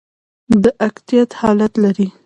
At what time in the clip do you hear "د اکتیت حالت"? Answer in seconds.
0.63-1.73